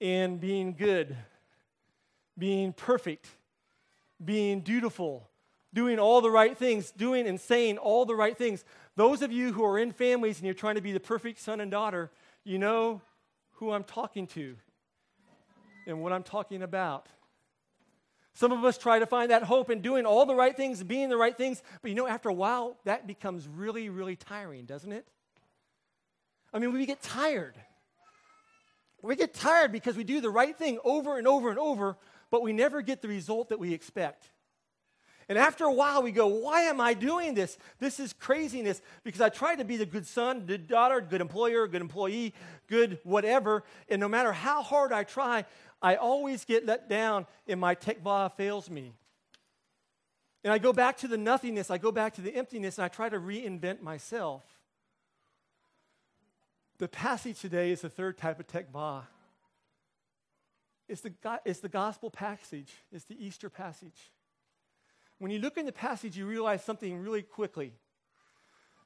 in 0.00 0.38
being 0.38 0.74
good 0.74 1.16
being 2.38 2.72
perfect, 2.72 3.26
being 4.24 4.60
dutiful, 4.60 5.28
doing 5.74 5.98
all 5.98 6.20
the 6.20 6.30
right 6.30 6.56
things, 6.56 6.90
doing 6.92 7.26
and 7.26 7.40
saying 7.40 7.78
all 7.78 8.04
the 8.06 8.14
right 8.14 8.36
things. 8.36 8.64
Those 8.96 9.22
of 9.22 9.32
you 9.32 9.52
who 9.52 9.64
are 9.64 9.78
in 9.78 9.92
families 9.92 10.38
and 10.38 10.44
you're 10.44 10.54
trying 10.54 10.76
to 10.76 10.80
be 10.80 10.92
the 10.92 11.00
perfect 11.00 11.40
son 11.40 11.60
and 11.60 11.70
daughter, 11.70 12.10
you 12.44 12.58
know 12.58 13.02
who 13.52 13.72
I'm 13.72 13.84
talking 13.84 14.26
to 14.28 14.56
and 15.86 16.00
what 16.00 16.12
I'm 16.12 16.22
talking 16.22 16.62
about. 16.62 17.08
Some 18.34 18.52
of 18.52 18.64
us 18.64 18.78
try 18.78 19.00
to 19.00 19.06
find 19.06 19.32
that 19.32 19.42
hope 19.42 19.68
in 19.68 19.80
doing 19.80 20.06
all 20.06 20.24
the 20.24 20.34
right 20.34 20.56
things, 20.56 20.82
being 20.84 21.08
the 21.08 21.16
right 21.16 21.36
things, 21.36 21.60
but 21.82 21.88
you 21.88 21.96
know, 21.96 22.06
after 22.06 22.28
a 22.28 22.32
while, 22.34 22.76
that 22.84 23.06
becomes 23.06 23.48
really, 23.48 23.88
really 23.88 24.14
tiring, 24.14 24.64
doesn't 24.64 24.92
it? 24.92 25.06
I 26.52 26.60
mean, 26.60 26.72
we 26.72 26.86
get 26.86 27.02
tired. 27.02 27.56
We 29.02 29.16
get 29.16 29.34
tired 29.34 29.72
because 29.72 29.96
we 29.96 30.04
do 30.04 30.20
the 30.20 30.30
right 30.30 30.56
thing 30.56 30.78
over 30.84 31.18
and 31.18 31.26
over 31.26 31.50
and 31.50 31.58
over, 31.58 31.96
but 32.30 32.42
we 32.42 32.52
never 32.52 32.82
get 32.82 33.02
the 33.02 33.08
result 33.08 33.48
that 33.48 33.58
we 33.58 33.72
expect. 33.72 34.30
And 35.28 35.36
after 35.36 35.64
a 35.64 35.72
while, 35.72 36.02
we 36.02 36.10
go, 36.10 36.26
Why 36.26 36.62
am 36.62 36.80
I 36.80 36.94
doing 36.94 37.34
this? 37.34 37.58
This 37.78 38.00
is 38.00 38.12
craziness 38.12 38.80
because 39.04 39.20
I 39.20 39.28
tried 39.28 39.56
to 39.56 39.64
be 39.64 39.76
the 39.76 39.86
good 39.86 40.06
son, 40.06 40.46
good 40.46 40.66
daughter, 40.66 41.00
good 41.00 41.20
employer, 41.20 41.66
good 41.66 41.82
employee, 41.82 42.34
good 42.66 42.98
whatever. 43.04 43.64
And 43.90 44.00
no 44.00 44.08
matter 44.08 44.32
how 44.32 44.62
hard 44.62 44.92
I 44.92 45.04
try, 45.04 45.44
I 45.82 45.96
always 45.96 46.44
get 46.44 46.64
let 46.64 46.88
down 46.88 47.26
and 47.46 47.60
my 47.60 47.74
tekvah 47.74 48.32
fails 48.36 48.70
me. 48.70 48.94
And 50.44 50.52
I 50.52 50.58
go 50.58 50.72
back 50.72 50.96
to 50.98 51.08
the 51.08 51.18
nothingness, 51.18 51.70
I 51.70 51.78
go 51.78 51.92
back 51.92 52.14
to 52.14 52.22
the 52.22 52.34
emptiness, 52.34 52.78
and 52.78 52.84
I 52.84 52.88
try 52.88 53.08
to 53.08 53.18
reinvent 53.18 53.82
myself. 53.82 54.44
The 56.78 56.88
passage 56.88 57.40
today 57.40 57.72
is 57.72 57.80
the 57.80 57.90
third 57.90 58.16
type 58.16 58.38
of 58.38 58.46
tekvah. 58.46 59.02
It's 60.88 61.02
the, 61.02 61.12
it's 61.44 61.60
the 61.60 61.68
gospel 61.68 62.10
passage, 62.10 62.72
it's 62.90 63.04
the 63.04 63.22
Easter 63.22 63.50
passage. 63.50 64.10
When 65.18 65.30
you 65.30 65.38
look 65.38 65.58
in 65.58 65.66
the 65.66 65.72
passage, 65.72 66.16
you 66.16 66.26
realize 66.26 66.64
something 66.64 66.98
really 66.98 67.22
quickly. 67.22 67.72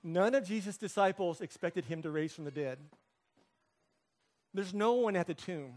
None 0.02 0.34
of 0.34 0.46
Jesus' 0.46 0.76
disciples 0.76 1.40
expected 1.40 1.84
him 1.84 2.02
to 2.02 2.10
raise 2.10 2.32
from 2.32 2.44
the 2.44 2.50
dead. 2.50 2.78
There's 4.52 4.74
no 4.74 4.94
one 4.94 5.14
at 5.14 5.26
the 5.26 5.34
tomb. 5.34 5.74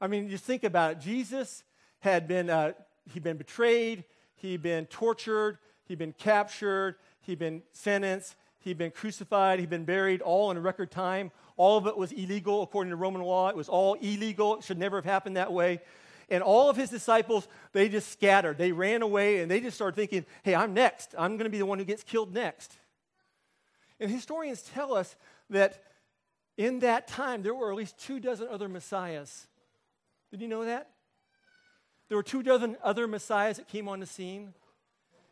I 0.00 0.06
mean, 0.06 0.28
just 0.30 0.44
think 0.44 0.64
about 0.64 0.92
it. 0.92 1.00
Jesus 1.00 1.62
had 2.00 2.26
been, 2.26 2.48
uh, 2.48 2.72
he'd 3.12 3.22
been 3.22 3.36
betrayed, 3.36 4.04
he'd 4.36 4.62
been 4.62 4.86
tortured, 4.86 5.58
he'd 5.84 5.98
been 5.98 6.12
captured, 6.12 6.96
he'd 7.20 7.38
been 7.38 7.62
sentenced, 7.72 8.34
he'd 8.66 8.76
been 8.76 8.90
crucified, 8.90 9.58
he'd 9.58 9.70
been 9.70 9.84
buried, 9.84 10.20
all 10.20 10.50
in 10.50 10.58
record 10.58 10.90
time. 10.90 11.30
All 11.56 11.78
of 11.78 11.86
it 11.86 11.96
was 11.96 12.12
illegal 12.12 12.62
according 12.62 12.90
to 12.90 12.96
Roman 12.96 13.22
law. 13.22 13.48
It 13.48 13.56
was 13.56 13.68
all 13.68 13.94
illegal. 13.94 14.56
It 14.56 14.64
should 14.64 14.78
never 14.78 14.98
have 14.98 15.04
happened 15.04 15.36
that 15.36 15.52
way. 15.52 15.80
And 16.28 16.42
all 16.42 16.68
of 16.68 16.76
his 16.76 16.90
disciples, 16.90 17.46
they 17.72 17.88
just 17.88 18.10
scattered. 18.10 18.58
They 18.58 18.72
ran 18.72 19.02
away 19.02 19.38
and 19.38 19.50
they 19.50 19.60
just 19.60 19.76
started 19.76 19.94
thinking, 19.96 20.26
hey, 20.42 20.54
I'm 20.54 20.74
next. 20.74 21.14
I'm 21.16 21.36
going 21.36 21.44
to 21.44 21.50
be 21.50 21.58
the 21.58 21.66
one 21.66 21.78
who 21.78 21.84
gets 21.84 22.02
killed 22.02 22.34
next. 22.34 22.76
And 24.00 24.10
historians 24.10 24.62
tell 24.62 24.94
us 24.94 25.16
that 25.50 25.82
in 26.58 26.80
that 26.80 27.06
time, 27.06 27.42
there 27.42 27.54
were 27.54 27.70
at 27.70 27.76
least 27.76 27.98
two 27.98 28.18
dozen 28.18 28.48
other 28.48 28.68
messiahs. 28.68 29.46
Did 30.30 30.42
you 30.42 30.48
know 30.48 30.64
that? 30.64 30.90
There 32.08 32.16
were 32.16 32.22
two 32.22 32.42
dozen 32.42 32.76
other 32.82 33.06
messiahs 33.06 33.56
that 33.58 33.68
came 33.68 33.88
on 33.88 34.00
the 34.00 34.06
scene. 34.06 34.52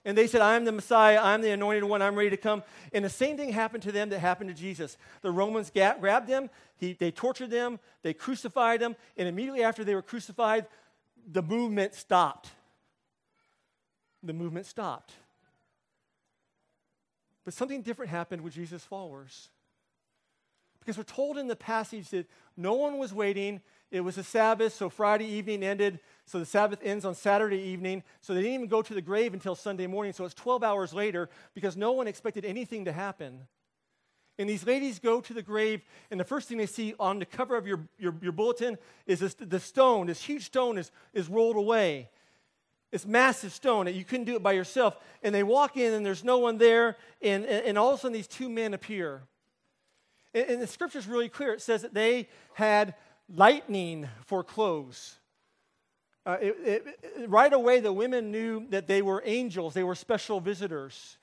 And 0.05 0.19
they 0.19 0.27
said, 0.27 0.43
I'm 0.43 0.65
the 0.65 0.73
Messiah, 0.73 1.19
I'm 1.23 1.41
the 1.41 1.51
anointed 1.51 1.85
one, 1.85 2.03
I'm 2.03 2.15
ready 2.15 2.31
to 2.31 2.37
come. 2.37 2.63
And 2.93 3.05
the 3.05 3.11
same 3.11 3.37
thing 3.37 3.53
happened 3.53 3.83
to 3.85 3.93
them 3.93 4.11
that 4.11 4.19
happened 4.19 4.51
to 4.51 4.55
Jesus. 4.55 4.99
The 5.23 5.31
Romans 5.31 5.71
ga- 5.75 5.97
grabbed 5.99 6.29
them, 6.29 6.51
he, 6.77 6.93
they 6.93 7.11
tortured 7.11 7.51
them, 7.51 7.79
they 8.03 8.13
crucified 8.13 8.81
them, 8.81 8.97
and 9.17 9.27
immediately 9.29 9.63
after 9.63 9.83
they 9.83 9.95
were 9.95 10.03
crucified, 10.03 10.67
the 11.31 11.43
movement 11.43 11.95
stopped. 11.95 12.51
The 14.23 14.35
movement 14.35 14.67
stopped. 14.67 15.13
But 17.45 17.55
something 17.55 17.83
different 17.83 18.11
happened 18.11 18.43
with 18.43 18.55
Jesus' 18.55 18.85
followers. 18.85 19.49
Because 20.81 20.99
we're 20.99 21.05
told 21.05 21.39
in 21.39 21.47
the 21.47 21.57
passage 21.57 22.11
that 22.11 22.27
no 22.57 22.75
one 22.75 22.99
was 22.99 23.13
waiting. 23.15 23.63
It 23.95 24.01
was 24.01 24.19
a 24.19 24.25
Sabbath, 24.25 24.75
so 24.75 24.89
Friday 24.91 25.25
evening 25.25 25.63
ended. 25.63 26.01
So 26.27 26.41
the 26.41 26.47
Sabbath 26.47 26.81
ends 26.83 27.05
on 27.05 27.15
Saturday 27.15 27.61
evening. 27.61 28.03
So 28.23 28.35
they 28.35 28.41
didn't 28.41 28.55
even 28.55 28.67
go 28.67 28.83
to 28.83 28.93
the 28.93 29.01
grave 29.01 29.35
until 29.35 29.55
Sunday 29.55 29.87
morning. 29.87 30.13
So 30.13 30.25
it's 30.25 30.35
12 30.35 30.65
hours 30.65 30.93
later 30.93 31.31
because 31.55 31.77
no 31.77 31.93
one 31.93 32.09
expected 32.09 32.45
anything 32.45 32.87
to 32.87 32.93
happen. 32.93 33.43
And 34.37 34.49
these 34.49 34.67
ladies 34.67 34.99
go 34.99 35.21
to 35.21 35.33
the 35.33 35.43
grave, 35.43 35.81
and 36.11 36.19
the 36.19 36.25
first 36.25 36.49
thing 36.49 36.59
they 36.59 36.67
see 36.67 36.97
on 36.99 37.21
the 37.21 37.25
cover 37.25 37.57
of 37.57 37.69
your, 37.69 37.87
your, 37.97 38.17
your 38.21 38.33
bulletin 38.33 38.79
is 39.07 39.21
this, 39.21 39.35
the 39.35 39.61
stone. 39.61 40.09
This 40.09 40.21
huge 40.21 40.47
stone 40.47 40.77
is, 40.77 40.91
is 41.13 41.29
rolled 41.29 41.55
away. 41.55 42.11
This 42.91 43.07
massive 43.07 43.53
stone 43.53 43.85
that 43.85 43.95
you 43.95 44.05
couldn't 44.05 44.25
do 44.25 44.35
it 44.35 44.43
by 44.43 44.55
yourself. 44.55 44.97
And 45.23 45.33
they 45.33 45.45
walk 45.45 45.77
in, 45.77 45.95
and 45.95 46.05
there's 46.05 46.25
no 46.25 46.39
one 46.39 46.59
there. 46.59 46.97
And, 47.23 47.45
and, 47.45 47.65
and 47.65 47.79
all 47.79 47.91
of 47.91 48.01
a 48.01 48.03
sudden, 48.03 48.13
these 48.13 48.27
two 48.27 48.49
men 48.49 48.75
appear. 48.75 49.23
And, 50.35 50.51
and 50.51 50.61
the 50.61 50.67
scripture 50.67 50.99
is 50.99 51.07
really 51.07 51.29
clear. 51.29 51.53
It 51.53 51.63
says 51.63 51.83
that 51.83 51.95
they 51.95 52.29
had 52.55 52.97
lightning 53.29 54.09
for 54.27 54.45
clothes. 54.45 55.17
Uh, 56.27 56.39
it, 56.41 56.57
it, 56.65 56.87
it, 57.03 57.29
right 57.29 57.53
away, 57.53 57.81
the 57.81 57.93
women 57.93 58.31
knew 58.31 58.67
that 58.71 58.87
they 58.87 59.03
were 59.03 59.23
angels, 59.25 59.75
they 59.75 59.85
were 59.85 59.95
special 59.95 60.41
visitors. 60.41 61.17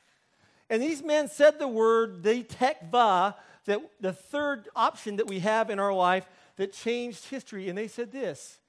And 0.69 0.81
these 0.81 1.03
men 1.03 1.27
said 1.27 1.59
the 1.59 1.67
word, 1.67 2.23
the 2.23 2.43
tekva, 2.43 3.35
that 3.65 3.81
the 3.99 4.13
third 4.13 4.69
option 4.75 5.17
that 5.17 5.27
we 5.27 5.39
have 5.39 5.69
in 5.69 5.79
our 5.79 5.93
life 5.93 6.25
that 6.55 6.71
changed 6.71 7.25
history. 7.25 7.67
And 7.67 7.77
they 7.77 7.87
said 7.87 8.11
this 8.11 8.59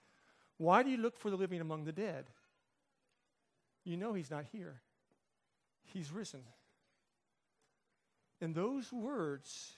Why 0.59 0.83
do 0.83 0.91
you 0.91 0.97
look 0.97 1.17
for 1.19 1.31
the 1.31 1.37
living 1.37 1.61
among 1.61 1.85
the 1.85 1.93
dead? 1.93 2.27
you 3.85 3.97
know 3.97 4.13
he's 4.13 4.31
not 4.31 4.45
here. 4.53 4.81
He's 5.93 6.13
risen. 6.13 6.43
And 8.41 8.55
those 8.55 8.93
words 8.93 9.73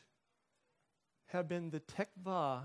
have 1.26 1.48
been 1.48 1.70
the 1.70 1.80
tekvah 1.80 2.62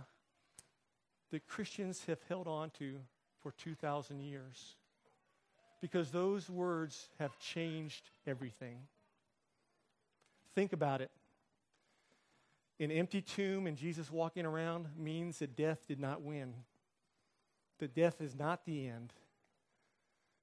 that 1.32 1.48
Christians 1.48 2.04
have 2.08 2.20
held 2.28 2.48
on 2.48 2.72
to 2.80 2.96
for 3.42 3.52
2,000 3.52 4.20
years. 4.20 4.76
Because 5.82 6.12
those 6.12 6.50
words 6.50 7.10
have 7.20 7.38
changed 7.40 8.10
everything. 8.28 8.80
Think 10.56 10.74
about 10.74 11.02
it. 11.02 11.12
An 12.80 12.92
empty 12.92 13.22
tomb 13.22 13.68
and 13.68 13.78
Jesus 13.78 14.12
walking 14.12 14.46
around 14.46 14.88
means 14.98 15.40
that 15.40 15.56
death 15.56 15.86
did 15.88 16.00
not 16.00 16.22
win, 16.22 16.54
that 17.80 17.94
death 17.94 18.22
is 18.22 18.36
not 18.36 18.66
the 18.66 18.88
end 18.88 19.14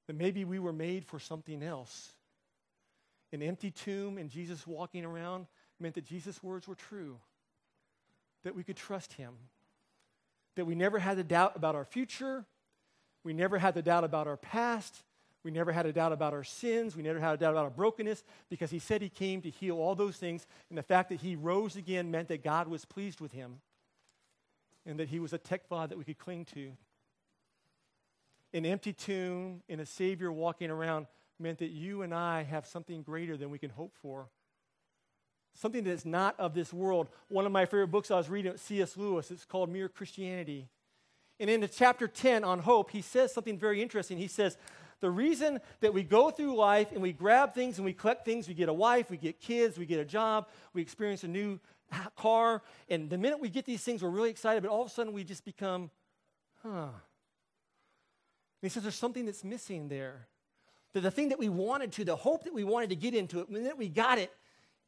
that 0.06 0.16
maybe 0.16 0.44
we 0.44 0.58
were 0.58 0.72
made 0.72 1.04
for 1.04 1.18
something 1.18 1.62
else. 1.62 2.12
An 3.32 3.42
empty 3.42 3.70
tomb 3.70 4.18
and 4.18 4.30
Jesus 4.30 4.66
walking 4.66 5.04
around 5.04 5.46
meant 5.80 5.94
that 5.96 6.04
Jesus' 6.04 6.42
words 6.42 6.68
were 6.68 6.76
true, 6.76 7.18
that 8.44 8.54
we 8.54 8.62
could 8.62 8.76
trust 8.76 9.12
him, 9.14 9.34
that 10.56 10.64
we 10.64 10.74
never 10.74 10.98
had 10.98 11.18
a 11.18 11.24
doubt 11.24 11.52
about 11.56 11.74
our 11.74 11.84
future, 11.84 12.44
we 13.24 13.32
never 13.32 13.58
had 13.58 13.74
to 13.74 13.82
doubt 13.82 14.04
about 14.04 14.26
our 14.26 14.36
past, 14.36 15.02
we 15.46 15.52
never 15.52 15.70
had 15.70 15.86
a 15.86 15.92
doubt 15.92 16.10
about 16.10 16.32
our 16.32 16.42
sins. 16.42 16.96
We 16.96 17.04
never 17.04 17.20
had 17.20 17.34
a 17.34 17.36
doubt 17.36 17.52
about 17.52 17.62
our 17.66 17.70
brokenness 17.70 18.24
because 18.50 18.68
he 18.68 18.80
said 18.80 19.00
he 19.00 19.08
came 19.08 19.40
to 19.42 19.48
heal 19.48 19.76
all 19.76 19.94
those 19.94 20.16
things. 20.16 20.44
And 20.70 20.76
the 20.76 20.82
fact 20.82 21.08
that 21.10 21.20
he 21.20 21.36
rose 21.36 21.76
again 21.76 22.10
meant 22.10 22.26
that 22.28 22.42
God 22.42 22.66
was 22.66 22.84
pleased 22.84 23.20
with 23.20 23.30
him 23.30 23.60
and 24.84 24.98
that 24.98 25.08
he 25.08 25.20
was 25.20 25.32
a 25.32 25.38
tekvah 25.38 25.88
that 25.88 25.96
we 25.96 26.02
could 26.02 26.18
cling 26.18 26.46
to 26.46 26.72
an 28.52 28.66
empty 28.66 28.92
tomb 28.92 29.62
and 29.68 29.80
a 29.80 29.86
Savior 29.86 30.32
walking 30.32 30.68
around 30.68 31.06
meant 31.38 31.58
that 31.58 31.70
you 31.70 32.02
and 32.02 32.12
I 32.12 32.42
have 32.42 32.66
something 32.66 33.02
greater 33.02 33.36
than 33.36 33.50
we 33.50 33.60
can 33.60 33.70
hope 33.70 33.94
for. 34.02 34.26
Something 35.56 35.84
that's 35.84 36.04
not 36.04 36.38
of 36.38 36.54
this 36.54 36.72
world. 36.72 37.08
One 37.28 37.46
of 37.46 37.52
my 37.52 37.64
favorite 37.64 37.88
books 37.88 38.10
I 38.10 38.16
was 38.16 38.28
reading 38.28 38.52
at 38.52 38.60
C.S. 38.60 38.96
Lewis, 38.96 39.30
it's 39.30 39.44
called 39.44 39.70
Mere 39.70 39.88
Christianity. 39.88 40.68
And 41.40 41.48
in 41.48 41.60
the 41.60 41.68
chapter 41.68 42.06
10 42.06 42.44
on 42.44 42.60
hope, 42.60 42.90
he 42.90 43.00
says 43.02 43.32
something 43.32 43.58
very 43.58 43.80
interesting. 43.80 44.18
He 44.18 44.28
says, 44.28 44.58
the 45.00 45.10
reason 45.10 45.60
that 45.80 45.92
we 45.92 46.02
go 46.02 46.30
through 46.30 46.56
life 46.56 46.92
and 46.92 47.02
we 47.02 47.12
grab 47.12 47.54
things 47.54 47.78
and 47.78 47.84
we 47.84 47.92
collect 47.92 48.24
things, 48.24 48.48
we 48.48 48.54
get 48.54 48.68
a 48.68 48.72
wife, 48.72 49.10
we 49.10 49.16
get 49.16 49.40
kids, 49.40 49.78
we 49.78 49.86
get 49.86 50.00
a 50.00 50.04
job, 50.04 50.48
we 50.72 50.82
experience 50.82 51.24
a 51.24 51.28
new 51.28 51.58
car, 52.16 52.62
and 52.88 53.10
the 53.10 53.18
minute 53.18 53.40
we 53.40 53.48
get 53.48 53.64
these 53.64 53.82
things, 53.82 54.02
we're 54.02 54.08
really 54.08 54.30
excited, 54.30 54.62
but 54.62 54.70
all 54.70 54.82
of 54.82 54.88
a 54.88 54.90
sudden 54.90 55.12
we 55.12 55.24
just 55.24 55.44
become, 55.44 55.90
huh, 56.62 56.88
he 58.62 58.68
says 58.68 58.82
there's 58.82 58.96
something 58.96 59.26
that's 59.26 59.44
missing 59.44 59.88
there. 59.88 60.26
That 60.92 61.00
the 61.00 61.10
thing 61.10 61.28
that 61.28 61.38
we 61.38 61.48
wanted 61.48 61.92
to, 61.92 62.04
the 62.04 62.16
hope 62.16 62.44
that 62.44 62.54
we 62.54 62.64
wanted 62.64 62.90
to 62.90 62.96
get 62.96 63.14
into 63.14 63.40
it, 63.40 63.50
when 63.50 63.70
we 63.76 63.88
got 63.88 64.18
it, 64.18 64.32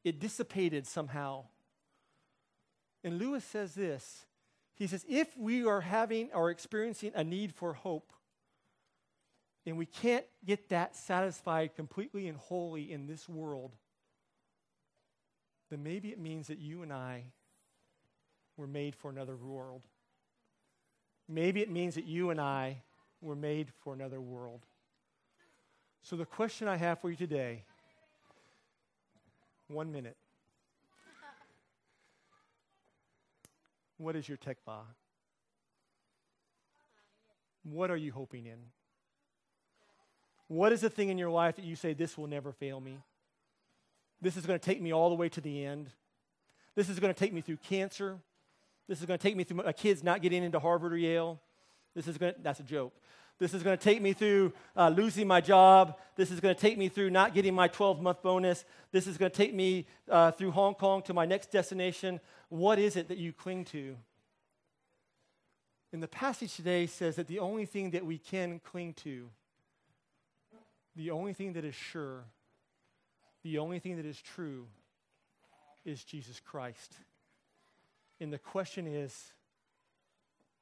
it 0.04 0.20
dissipated 0.20 0.86
somehow. 0.86 1.44
And 3.04 3.18
Lewis 3.18 3.44
says 3.44 3.74
this 3.74 4.26
He 4.74 4.86
says, 4.86 5.04
if 5.08 5.36
we 5.36 5.66
are 5.66 5.80
having 5.80 6.30
or 6.32 6.50
experiencing 6.50 7.12
a 7.14 7.24
need 7.24 7.54
for 7.54 7.72
hope, 7.72 8.12
and 9.66 9.76
we 9.76 9.86
can't 9.86 10.24
get 10.44 10.70
that 10.70 10.96
satisfied 10.96 11.74
completely 11.74 12.26
and 12.28 12.38
wholly 12.38 12.90
in 12.90 13.06
this 13.06 13.28
world, 13.28 13.76
then 15.70 15.82
maybe 15.82 16.08
it 16.08 16.18
means 16.18 16.46
that 16.46 16.58
you 16.58 16.82
and 16.82 16.92
I 16.92 17.24
were 18.56 18.66
made 18.66 18.96
for 18.96 19.10
another 19.10 19.36
world. 19.36 19.82
Maybe 21.28 21.60
it 21.60 21.70
means 21.70 21.94
that 21.96 22.06
you 22.06 22.30
and 22.30 22.40
I 22.40 22.82
were 23.20 23.36
made 23.36 23.68
for 23.82 23.92
another 23.92 24.20
world. 24.20 24.64
So, 26.02 26.16
the 26.16 26.24
question 26.24 26.68
I 26.68 26.76
have 26.76 27.00
for 27.00 27.10
you 27.10 27.16
today 27.16 27.64
one 29.68 29.92
minute. 29.92 30.16
What 33.98 34.16
is 34.16 34.28
your 34.28 34.38
tekvah? 34.38 34.82
What 37.64 37.90
are 37.90 37.96
you 37.96 38.12
hoping 38.12 38.46
in? 38.46 38.58
What 40.46 40.72
is 40.72 40.80
the 40.80 40.90
thing 40.90 41.10
in 41.10 41.18
your 41.18 41.30
life 41.30 41.56
that 41.56 41.64
you 41.64 41.76
say, 41.76 41.92
this 41.92 42.16
will 42.16 42.26
never 42.26 42.52
fail 42.52 42.80
me? 42.80 42.98
This 44.22 44.36
is 44.36 44.46
going 44.46 44.58
to 44.58 44.64
take 44.64 44.80
me 44.80 44.92
all 44.92 45.10
the 45.10 45.14
way 45.14 45.28
to 45.28 45.40
the 45.40 45.64
end. 45.64 45.90
This 46.74 46.88
is 46.88 46.98
going 46.98 47.12
to 47.12 47.18
take 47.18 47.32
me 47.32 47.40
through 47.40 47.58
cancer. 47.58 48.18
This 48.88 49.00
is 49.00 49.06
going 49.06 49.18
to 49.18 49.22
take 49.22 49.36
me 49.36 49.44
through 49.44 49.58
my 49.58 49.72
kids 49.72 50.02
not 50.02 50.22
getting 50.22 50.42
into 50.42 50.58
Harvard 50.58 50.92
or 50.92 50.96
Yale. 50.96 51.40
This 51.94 52.08
is 52.08 52.16
going 52.16 52.34
to, 52.34 52.40
that's 52.40 52.60
a 52.60 52.64
joke. 52.64 52.94
This 53.38 53.54
is 53.54 53.62
going 53.62 53.78
to 53.78 53.82
take 53.82 54.02
me 54.02 54.12
through 54.12 54.52
uh, 54.76 54.88
losing 54.88 55.28
my 55.28 55.40
job. 55.40 55.96
This 56.16 56.30
is 56.30 56.40
going 56.40 56.54
to 56.54 56.60
take 56.60 56.76
me 56.76 56.88
through 56.88 57.10
not 57.10 57.34
getting 57.34 57.54
my 57.54 57.68
12 57.68 58.00
month 58.02 58.22
bonus. 58.22 58.64
This 58.90 59.06
is 59.06 59.16
going 59.16 59.30
to 59.30 59.36
take 59.36 59.54
me 59.54 59.86
uh, 60.10 60.32
through 60.32 60.50
Hong 60.50 60.74
Kong 60.74 61.02
to 61.02 61.14
my 61.14 61.24
next 61.24 61.52
destination. 61.52 62.20
What 62.48 62.78
is 62.78 62.96
it 62.96 63.08
that 63.08 63.18
you 63.18 63.32
cling 63.32 63.64
to? 63.66 63.96
And 65.92 66.02
the 66.02 66.08
passage 66.08 66.54
today 66.56 66.86
says 66.86 67.16
that 67.16 67.28
the 67.28 67.38
only 67.38 67.64
thing 67.64 67.92
that 67.92 68.04
we 68.04 68.18
can 68.18 68.60
cling 68.60 68.92
to, 68.94 69.30
the 70.96 71.12
only 71.12 71.32
thing 71.32 71.52
that 71.52 71.64
is 71.64 71.74
sure, 71.74 72.24
the 73.44 73.58
only 73.58 73.78
thing 73.78 73.96
that 73.96 74.04
is 74.04 74.20
true 74.20 74.66
is 75.84 76.02
Jesus 76.02 76.40
Christ. 76.40 76.92
And 78.20 78.32
the 78.32 78.38
question 78.38 78.86
is 78.86 79.32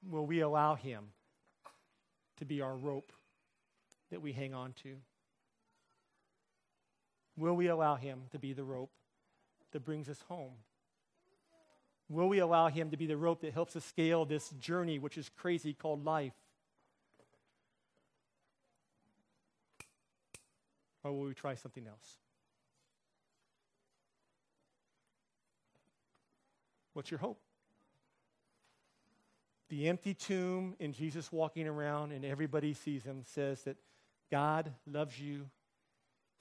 will 0.09 0.26
we 0.26 0.40
allow 0.40 0.75
him 0.75 1.06
to 2.37 2.45
be 2.45 2.61
our 2.61 2.76
rope 2.76 3.12
that 4.11 4.23
we 4.23 4.33
hang 4.33 4.55
on 4.55 4.73
to? 4.83 4.97
Will 7.37 7.55
we 7.55 7.66
allow 7.66 7.97
him 7.97 8.23
to 8.33 8.38
be 8.38 8.52
the 8.52 8.64
rope 8.64 8.90
that 9.73 9.85
brings 9.85 10.09
us 10.09 10.23
home? 10.28 10.55
Will 12.09 12.28
we 12.28 12.38
allow 12.38 12.69
him 12.69 12.90
to 12.90 12.97
be 12.97 13.07
the 13.07 13.16
rope 13.16 13.40
that 13.40 13.52
helps 13.52 13.75
us 13.76 13.85
scale 13.85 14.25
this 14.25 14.50
journey, 14.50 14.99
which 14.99 15.19
is 15.19 15.28
crazy, 15.37 15.75
called 15.75 16.05
life? 16.05 16.35
Or 21.02 21.12
will 21.12 21.25
we 21.25 21.35
try 21.35 21.55
something 21.57 21.87
else? 21.87 22.19
What's 26.95 27.11
your 27.11 27.21
hope? 27.21 27.40
The 29.68 29.88
empty 29.88 30.14
tomb 30.14 30.75
and 30.78 30.94
Jesus 30.94 31.32
walking 31.32 31.66
around 31.66 32.12
and 32.12 32.25
everybody 32.25 32.73
sees 32.73 33.02
him 33.02 33.23
says 33.25 33.62
that 33.62 33.76
God 34.30 34.73
loves 34.87 35.18
you. 35.20 35.46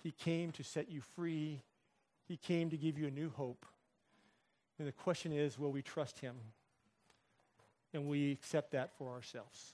He 0.03 0.11
came 0.11 0.51
to 0.53 0.63
set 0.63 0.89
you 0.91 1.01
free. 1.01 1.61
He 2.27 2.37
came 2.37 2.69
to 2.69 2.77
give 2.77 2.97
you 2.97 3.07
a 3.07 3.11
new 3.11 3.31
hope. 3.31 3.65
And 4.77 4.87
the 4.87 4.91
question 4.91 5.31
is 5.31 5.57
will 5.57 5.71
we 5.71 5.81
trust 5.81 6.19
him? 6.19 6.35
And 7.93 8.07
we 8.07 8.31
accept 8.31 8.71
that 8.71 8.91
for 8.97 9.11
ourselves. 9.11 9.73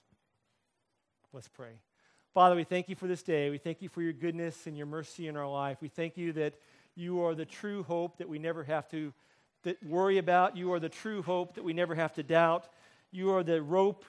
Let's 1.34 1.48
pray. 1.48 1.80
Father, 2.34 2.56
we 2.56 2.64
thank 2.64 2.88
you 2.88 2.96
for 2.96 3.08
this 3.08 3.24
day. 3.24 3.50
We 3.50 3.58
thank 3.58 3.82
you 3.82 3.90
for 3.90 4.02
your 4.02 4.14
goodness 4.14 4.68
and 4.68 4.78
your 4.78 4.86
mercy 4.86 5.28
in 5.28 5.36
our 5.36 5.50
life. 5.50 5.78
We 5.82 5.90
thank 5.90 6.18
you 6.18 6.32
that 6.34 6.54
you 6.96 7.22
are 7.24 7.36
the 7.36 7.46
true 7.46 7.84
hope 7.84 8.18
that 8.18 8.30
we 8.30 8.40
never 8.40 8.64
have 8.64 8.90
to 8.92 9.12
worry 9.86 10.18
about. 10.18 10.56
You 10.56 10.72
are 10.74 10.80
the 10.80 10.90
true 10.90 11.22
hope 11.22 11.56
that 11.56 11.64
we 11.64 11.74
never 11.74 11.96
have 11.96 12.14
to 12.14 12.24
doubt. 12.24 12.68
You 13.12 13.32
are 13.32 13.44
the 13.44 13.62
rope. 13.62 14.06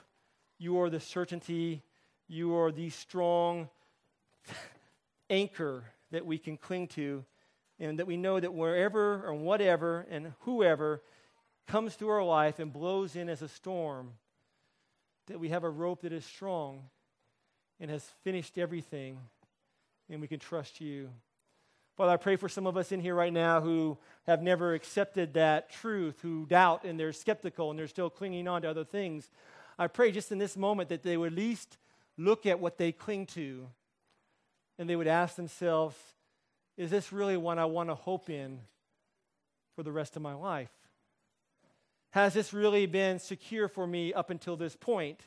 You 0.58 0.80
are 0.80 0.88
the 0.88 1.00
certainty. 1.00 1.82
You 2.28 2.56
are 2.56 2.70
the 2.70 2.90
strong 2.90 3.68
anchor 5.30 5.84
that 6.12 6.24
we 6.24 6.38
can 6.38 6.56
cling 6.56 6.86
to, 6.88 7.24
and 7.80 7.98
that 7.98 8.06
we 8.06 8.16
know 8.16 8.38
that 8.38 8.54
wherever 8.54 9.26
or 9.26 9.34
whatever 9.34 10.06
and 10.10 10.32
whoever 10.40 11.02
comes 11.66 11.94
through 11.94 12.10
our 12.10 12.24
life 12.24 12.58
and 12.58 12.72
blows 12.72 13.16
in 13.16 13.28
as 13.28 13.42
a 13.42 13.48
storm, 13.48 14.12
that 15.26 15.40
we 15.40 15.48
have 15.48 15.64
a 15.64 15.70
rope 15.70 16.02
that 16.02 16.12
is 16.12 16.24
strong 16.24 16.84
and 17.80 17.90
has 17.90 18.04
finished 18.22 18.58
everything, 18.58 19.18
and 20.08 20.20
we 20.20 20.28
can 20.28 20.38
trust 20.38 20.80
you. 20.80 21.10
Father, 21.96 22.12
I 22.12 22.16
pray 22.16 22.36
for 22.36 22.48
some 22.48 22.66
of 22.66 22.76
us 22.76 22.90
in 22.90 23.00
here 23.00 23.14
right 23.14 23.32
now 23.32 23.60
who 23.60 23.98
have 24.26 24.40
never 24.40 24.74
accepted 24.74 25.34
that 25.34 25.70
truth, 25.70 26.20
who 26.22 26.46
doubt 26.46 26.84
and 26.84 26.98
they're 26.98 27.12
skeptical 27.12 27.70
and 27.70 27.78
they're 27.78 27.86
still 27.86 28.08
clinging 28.08 28.48
on 28.48 28.62
to 28.62 28.70
other 28.70 28.84
things. 28.84 29.28
I 29.78 29.88
pray 29.88 30.10
just 30.10 30.32
in 30.32 30.38
this 30.38 30.56
moment 30.56 30.88
that 30.88 31.02
they 31.02 31.16
would 31.16 31.32
at 31.32 31.38
least 31.38 31.76
look 32.16 32.46
at 32.46 32.60
what 32.60 32.78
they 32.78 32.92
cling 32.92 33.26
to 33.26 33.66
and 34.78 34.88
they 34.88 34.96
would 34.96 35.06
ask 35.06 35.36
themselves, 35.36 35.96
is 36.78 36.90
this 36.90 37.12
really 37.12 37.36
what 37.36 37.58
I 37.58 37.66
want 37.66 37.90
to 37.90 37.94
hope 37.94 38.30
in 38.30 38.60
for 39.76 39.82
the 39.82 39.92
rest 39.92 40.16
of 40.16 40.22
my 40.22 40.34
life? 40.34 40.70
Has 42.10 42.32
this 42.32 42.52
really 42.52 42.86
been 42.86 43.18
secure 43.18 43.68
for 43.68 43.86
me 43.86 44.14
up 44.14 44.30
until 44.30 44.56
this 44.56 44.76
point? 44.76 45.20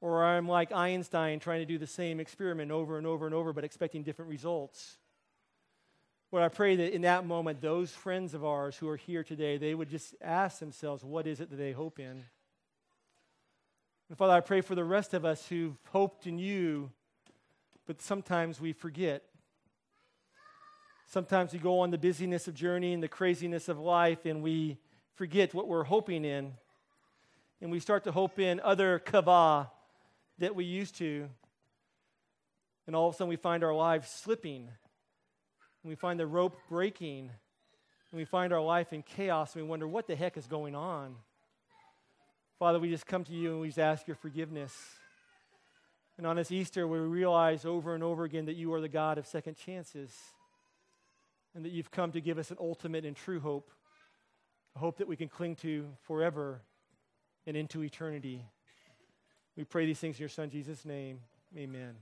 Or 0.00 0.24
I'm 0.24 0.46
like 0.46 0.72
Einstein 0.72 1.40
trying 1.40 1.60
to 1.60 1.66
do 1.66 1.78
the 1.78 1.86
same 1.86 2.20
experiment 2.20 2.70
over 2.70 2.98
and 2.98 3.06
over 3.06 3.24
and 3.24 3.34
over, 3.34 3.54
but 3.54 3.64
expecting 3.64 4.02
different 4.02 4.30
results. 4.30 4.98
Lord, 6.34 6.42
I 6.42 6.48
pray 6.48 6.74
that 6.74 6.92
in 6.92 7.02
that 7.02 7.24
moment, 7.24 7.60
those 7.60 7.92
friends 7.92 8.34
of 8.34 8.44
ours 8.44 8.76
who 8.76 8.88
are 8.88 8.96
here 8.96 9.22
today, 9.22 9.56
they 9.56 9.72
would 9.72 9.88
just 9.88 10.16
ask 10.20 10.58
themselves, 10.58 11.04
what 11.04 11.28
is 11.28 11.38
it 11.38 11.48
that 11.48 11.54
they 11.54 11.70
hope 11.70 12.00
in? 12.00 12.24
And 14.08 14.18
Father, 14.18 14.32
I 14.32 14.40
pray 14.40 14.60
for 14.60 14.74
the 14.74 14.82
rest 14.82 15.14
of 15.14 15.24
us 15.24 15.46
who've 15.46 15.76
hoped 15.92 16.26
in 16.26 16.40
you, 16.40 16.90
but 17.86 18.02
sometimes 18.02 18.60
we 18.60 18.72
forget. 18.72 19.22
Sometimes 21.06 21.52
we 21.52 21.60
go 21.60 21.78
on 21.78 21.92
the 21.92 21.98
busyness 21.98 22.48
of 22.48 22.54
journey 22.56 22.92
and 22.92 23.00
the 23.00 23.06
craziness 23.06 23.68
of 23.68 23.78
life, 23.78 24.26
and 24.26 24.42
we 24.42 24.78
forget 25.14 25.54
what 25.54 25.68
we're 25.68 25.84
hoping 25.84 26.24
in. 26.24 26.54
And 27.60 27.70
we 27.70 27.78
start 27.78 28.02
to 28.02 28.10
hope 28.10 28.40
in 28.40 28.58
other 28.58 28.98
kava 28.98 29.70
that 30.38 30.56
we 30.56 30.64
used 30.64 30.96
to. 30.96 31.28
And 32.88 32.96
all 32.96 33.06
of 33.06 33.14
a 33.14 33.18
sudden, 33.18 33.28
we 33.28 33.36
find 33.36 33.62
our 33.62 33.72
lives 33.72 34.10
slipping 34.10 34.70
and 35.84 35.90
we 35.90 35.94
find 35.94 36.18
the 36.18 36.26
rope 36.26 36.56
breaking, 36.68 37.30
and 38.10 38.18
we 38.18 38.24
find 38.24 38.52
our 38.52 38.62
life 38.62 38.92
in 38.92 39.02
chaos, 39.02 39.54
and 39.54 39.62
we 39.62 39.68
wonder 39.68 39.86
what 39.86 40.06
the 40.06 40.16
heck 40.16 40.36
is 40.36 40.46
going 40.46 40.74
on. 40.74 41.14
Father, 42.58 42.80
we 42.80 42.88
just 42.88 43.06
come 43.06 43.24
to 43.24 43.32
you 43.32 43.52
and 43.52 43.60
we 43.60 43.68
just 43.68 43.78
ask 43.78 44.06
your 44.06 44.16
forgiveness. 44.16 44.74
And 46.16 46.26
on 46.26 46.36
this 46.36 46.52
Easter, 46.52 46.86
we 46.86 46.98
realize 46.98 47.64
over 47.64 47.94
and 47.94 48.02
over 48.02 48.24
again 48.24 48.46
that 48.46 48.54
you 48.54 48.72
are 48.72 48.80
the 48.80 48.88
God 48.88 49.18
of 49.18 49.26
second 49.26 49.56
chances 49.56 50.16
and 51.54 51.64
that 51.64 51.72
you've 51.72 51.90
come 51.90 52.12
to 52.12 52.20
give 52.20 52.38
us 52.38 52.50
an 52.50 52.56
ultimate 52.60 53.04
and 53.04 53.16
true 53.16 53.40
hope, 53.40 53.70
a 54.76 54.78
hope 54.78 54.98
that 54.98 55.08
we 55.08 55.16
can 55.16 55.28
cling 55.28 55.56
to 55.56 55.86
forever 56.02 56.62
and 57.46 57.56
into 57.56 57.82
eternity. 57.82 58.44
We 59.56 59.64
pray 59.64 59.86
these 59.86 59.98
things 59.98 60.16
in 60.16 60.20
your 60.20 60.28
Son, 60.28 60.48
Jesus' 60.48 60.84
name. 60.84 61.20
Amen. 61.56 61.94